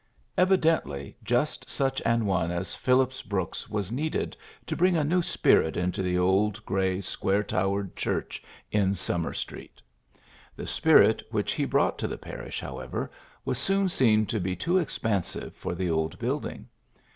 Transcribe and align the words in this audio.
Evidently, 0.35 1.15
just 1.23 1.69
such 1.69 2.01
an 2.07 2.25
one 2.25 2.49
as 2.49 2.73
Phillips 2.73 3.21
Brooks 3.21 3.69
was 3.69 3.91
needed 3.91 4.35
to 4.65 4.75
bring 4.75 4.97
a 4.97 5.03
new 5.03 5.21
spirit 5.21 5.77
into 5.77 6.01
the 6.01 6.17
old 6.17 6.65
gray, 6.65 7.01
square 7.01 7.43
towered 7.43 7.95
church 7.95 8.43
in 8.71 8.95
Summer 8.95 9.29
PHILLIPS 9.31 9.45
BEOOKS 9.45 9.45
43 9.45 9.67
Street. 9.67 9.81
The 10.55 10.65
spirit 10.67 11.23
which 11.29 11.51
he 11.53 11.65
brought 11.65 11.99
to 11.99 12.07
the 12.07 12.17
parish, 12.17 12.59
however, 12.61 13.11
was 13.45 13.59
soon 13.59 13.89
seen 13.89 14.25
to 14.25 14.39
be 14.39 14.55
too 14.55 14.79
expansive 14.79 15.53
for 15.55 15.75
the 15.75 15.91
old 15.91 16.17
building. 16.17 16.67